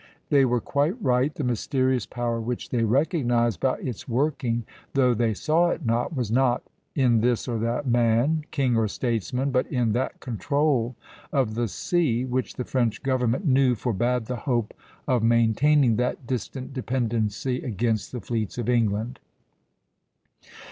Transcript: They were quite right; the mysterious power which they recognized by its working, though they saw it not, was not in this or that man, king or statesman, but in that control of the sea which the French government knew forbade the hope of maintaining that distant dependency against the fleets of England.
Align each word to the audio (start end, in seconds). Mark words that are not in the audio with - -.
They 0.31 0.45
were 0.45 0.59
quite 0.61 0.99
right; 0.99 1.31
the 1.35 1.43
mysterious 1.43 2.07
power 2.07 2.41
which 2.41 2.71
they 2.71 2.83
recognized 2.83 3.59
by 3.59 3.77
its 3.81 4.07
working, 4.09 4.65
though 4.95 5.13
they 5.13 5.35
saw 5.35 5.69
it 5.69 5.85
not, 5.85 6.15
was 6.15 6.31
not 6.31 6.63
in 6.95 7.21
this 7.21 7.47
or 7.47 7.59
that 7.59 7.85
man, 7.85 8.43
king 8.49 8.75
or 8.75 8.87
statesman, 8.87 9.51
but 9.51 9.67
in 9.71 9.91
that 9.91 10.19
control 10.19 10.95
of 11.31 11.53
the 11.53 11.67
sea 11.67 12.25
which 12.25 12.55
the 12.55 12.65
French 12.65 13.03
government 13.03 13.45
knew 13.45 13.75
forbade 13.75 14.25
the 14.25 14.37
hope 14.47 14.73
of 15.07 15.21
maintaining 15.21 15.97
that 15.97 16.25
distant 16.25 16.73
dependency 16.73 17.61
against 17.61 18.11
the 18.11 18.21
fleets 18.21 18.57
of 18.57 18.67
England. 18.67 19.19